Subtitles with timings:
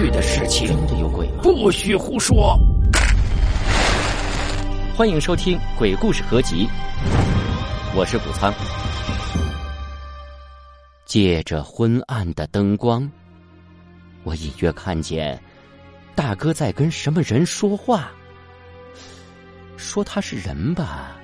[0.00, 0.66] 去的事情。
[0.66, 1.42] 真的有鬼吗？
[1.42, 2.58] 不许胡说！
[4.96, 6.66] 欢迎收听《鬼故事合集》，
[7.94, 8.52] 我是谷仓。
[11.04, 13.10] 借着昏暗的灯光，
[14.24, 15.38] 我隐约看见
[16.14, 18.10] 大哥在跟什么人说话。
[19.76, 21.16] 说他是人吧，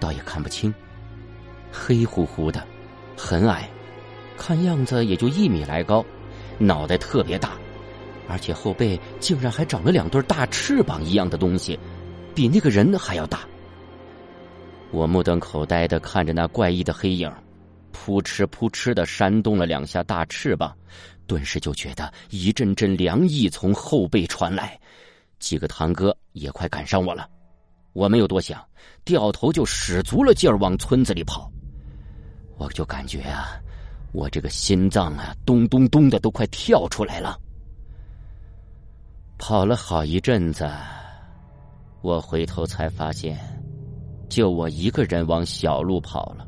[0.00, 0.72] 倒也看不清，
[1.70, 2.66] 黑乎乎的，
[3.18, 3.68] 很矮，
[4.38, 6.04] 看样子也就一米来高，
[6.58, 7.52] 脑袋特别大，
[8.28, 11.78] 而且后背竟然还长了两对大翅膀一样的东西。
[12.34, 13.40] 比那个人还要大。
[14.92, 17.28] 我目瞪口呆的看着那怪异的黑影，
[17.90, 20.72] 扑哧扑哧的扇动了两下大翅膀，
[21.26, 24.78] 顿时就觉得一阵阵凉意从后背传来。
[25.40, 27.28] 几个堂哥也快赶上我了，
[27.92, 28.64] 我没有多想，
[29.04, 31.50] 掉头就使足了劲儿往村子里跑。
[32.56, 33.60] 我就感觉啊，
[34.12, 37.38] 我这个心脏啊，咚咚咚的都快跳出来了。
[39.38, 40.68] 跑了好一阵子。
[42.02, 43.38] 我回头才发现，
[44.28, 46.46] 就我一个人往小路跑了，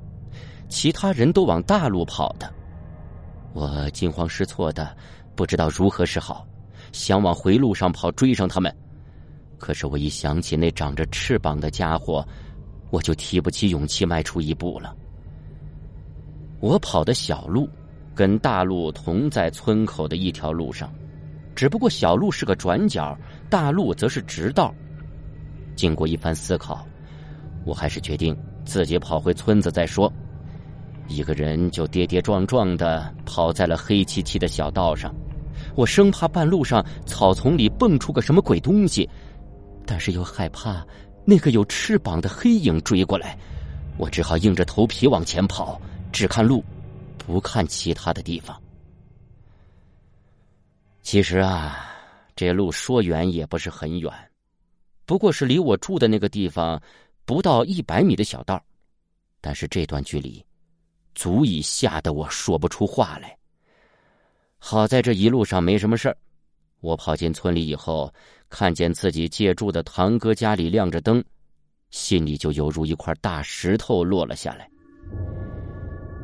[0.68, 2.52] 其他人都往大路跑的。
[3.52, 4.94] 我惊慌失措的，
[5.36, 6.46] 不知道如何是好，
[6.92, 8.74] 想往回路上跑追上他们。
[9.56, 12.26] 可是我一想起那长着翅膀的家伙，
[12.90, 14.94] 我就提不起勇气迈出一步了。
[16.58, 17.68] 我跑的小路，
[18.14, 20.92] 跟大路同在村口的一条路上，
[21.60, 23.14] 只不过小路是个转角，
[23.50, 24.74] 大路则是直道。
[25.76, 26.86] 经过一番思考，
[27.66, 30.10] 我还是决定自己跑回村子再说。
[31.06, 35.14] 一个人就跌跌撞撞的跑在了黑漆漆的小道上，
[35.74, 39.06] 我生怕半路上草丛里蹦出个什么鬼东西，
[39.84, 40.82] 但是又害怕
[41.26, 43.36] 那个有翅膀的黑影追过来，
[43.98, 45.78] 我只好硬着头皮往前跑，
[46.10, 46.64] 只看路，
[47.18, 48.58] 不看其他的地方。
[51.10, 51.90] 其实啊，
[52.36, 54.12] 这路说远也不是很远。
[55.04, 56.80] 不过是离我住的那个地方
[57.24, 58.62] 不到一百米的小道，
[59.40, 60.40] 但是这段距离
[61.16, 63.36] 足以吓得我说不出话来。
[64.56, 66.16] 好在这一路上没什么事儿。
[66.78, 68.14] 我跑进村里以后，
[68.48, 71.20] 看见自己借住的堂哥家里亮着灯，
[71.90, 74.70] 心里就犹如一块大石头落了下来。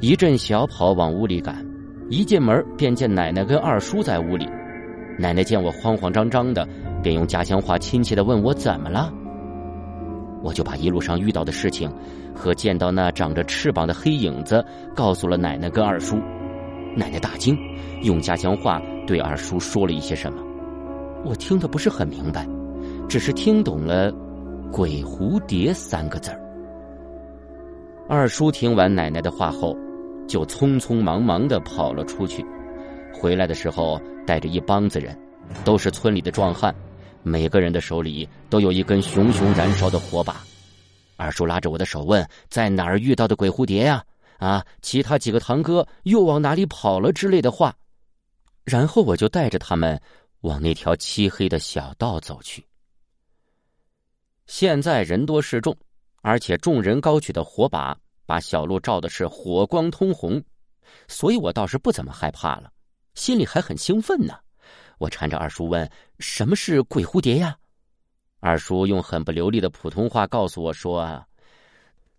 [0.00, 1.66] 一阵小跑往屋里赶，
[2.08, 4.48] 一进门便见奶奶跟二叔在屋里。
[5.18, 6.66] 奶奶见我慌慌张张的。
[7.02, 9.12] 便用家乡话亲切的问我怎么了，
[10.42, 11.88] 我就把一路上遇到的事情
[12.34, 16.16] 和见到那长着翅膀的黑影子告诉了奶奶跟二叔。
[16.96, 17.56] 奶奶大惊，
[18.02, 20.42] 用家乡话对二叔说了一些什么，
[21.24, 22.44] 我听得不是很明白，
[23.08, 24.12] 只是听懂了
[24.72, 26.40] “鬼蝴蝶”三个字儿。
[28.08, 29.76] 二叔听完奶奶的话后，
[30.26, 32.44] 就匆匆忙忙的跑了出去，
[33.18, 35.18] 回来的时候带着一帮子人，
[35.64, 36.74] 都是村里的壮汉。
[37.22, 40.44] 每个人的手里都有一根熊熊燃烧的火把。
[41.16, 44.04] 二叔拉着我的手问：“在哪儿遇到的鬼蝴蝶呀？”
[44.38, 47.74] 啊，其他几个堂哥又往哪里跑了之类的话。
[48.64, 49.98] 然后我就带着他们
[50.42, 52.62] 往那条漆黑的小道走去。
[54.46, 55.74] 现在人多势众，
[56.20, 57.96] 而且众人高举的火把
[58.26, 60.40] 把小路照的是火光通红，
[61.08, 62.70] 所以我倒是不怎么害怕了，
[63.16, 64.34] 心里还很兴奋呢。
[64.98, 65.90] 我缠着二叔问
[66.20, 67.56] ：“什么是鬼蝴蝶呀？”
[68.38, 71.26] 二叔用很不流利的普通话告诉我说：“啊，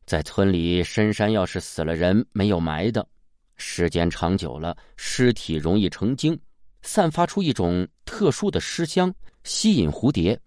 [0.05, 3.07] 在村里深山要是死了人没有埋的，
[3.55, 6.37] 时间长久了，尸体容易成精，
[6.81, 10.37] 散发出一种特殊的尸香，吸引蝴蝶。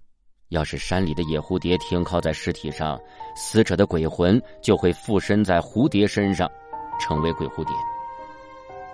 [0.49, 3.01] 要是山里的野蝴蝶停靠在尸体上，
[3.37, 6.51] 死者的鬼魂就会附身在蝴蝶身上，
[7.01, 7.73] 成为鬼蝴蝶。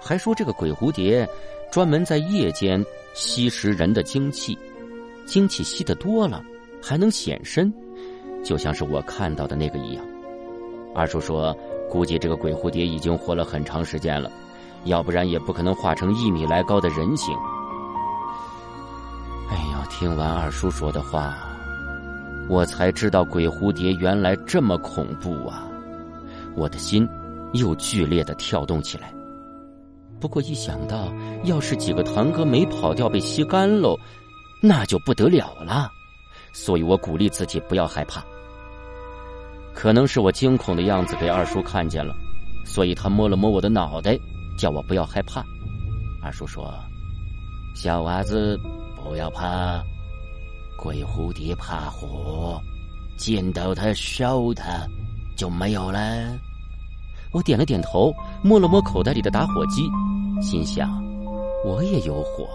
[0.06, 1.28] 还说这个鬼蝴蝶
[1.72, 2.84] 专门在夜间。”
[3.18, 4.58] 吸食人的精气，
[5.24, 6.44] 精气吸得多了，
[6.82, 7.72] 还能显身，
[8.44, 10.04] 就像是我看到的那个一样。
[10.94, 11.56] 二叔说，
[11.88, 14.30] 估计这个鬼蝴蝶已经活了很长时间了，
[14.84, 17.34] 要不然也不可能化成一米来高的人形。
[19.48, 21.34] 哎呀，听完二叔说的话，
[22.50, 25.66] 我才知道鬼蝴蝶原来这么恐怖啊！
[26.54, 27.08] 我的心
[27.54, 29.10] 又剧烈的跳动起来。
[30.20, 31.12] 不过一想到
[31.44, 33.98] 要是几个堂哥没跑掉被吸干喽，
[34.62, 35.90] 那就不得了了。
[36.52, 38.24] 所以我鼓励自己不要害怕。
[39.74, 42.16] 可能是我惊恐的样子给二叔看见了，
[42.64, 44.18] 所以他摸了摸我的脑袋，
[44.58, 45.44] 叫我不要害怕。
[46.22, 46.72] 二叔说
[47.76, 48.58] ：“小娃子
[48.96, 49.84] 不要怕，
[50.78, 52.58] 鬼蝴蝶怕火，
[53.18, 54.88] 见到它烧它
[55.36, 56.00] 就没有了。”
[57.32, 58.12] 我点了点头，
[58.42, 59.82] 摸了摸口袋里的打火机，
[60.40, 60.88] 心想：
[61.64, 62.46] 我也有火。